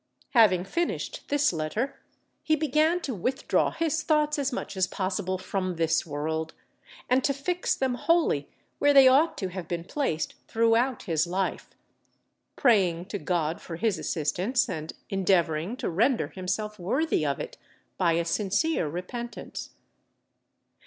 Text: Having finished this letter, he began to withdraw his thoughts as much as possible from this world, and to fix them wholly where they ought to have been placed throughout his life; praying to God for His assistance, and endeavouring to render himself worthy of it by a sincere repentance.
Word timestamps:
Having 0.31 0.63
finished 0.65 1.29
this 1.29 1.53
letter, 1.53 1.99
he 2.41 2.55
began 2.55 2.99
to 3.01 3.13
withdraw 3.13 3.69
his 3.69 4.01
thoughts 4.01 4.39
as 4.39 4.51
much 4.51 4.75
as 4.75 4.87
possible 4.87 5.37
from 5.37 5.75
this 5.75 6.07
world, 6.07 6.55
and 7.07 7.23
to 7.23 7.35
fix 7.35 7.75
them 7.75 7.93
wholly 7.93 8.49
where 8.79 8.95
they 8.95 9.07
ought 9.07 9.37
to 9.37 9.49
have 9.49 9.67
been 9.67 9.83
placed 9.83 10.33
throughout 10.47 11.03
his 11.03 11.27
life; 11.27 11.69
praying 12.55 13.05
to 13.05 13.19
God 13.19 13.61
for 13.61 13.75
His 13.75 13.99
assistance, 13.99 14.67
and 14.67 14.93
endeavouring 15.11 15.77
to 15.77 15.87
render 15.87 16.29
himself 16.29 16.79
worthy 16.79 17.23
of 17.23 17.39
it 17.39 17.57
by 17.99 18.13
a 18.13 18.25
sincere 18.25 18.87
repentance. 18.89 19.69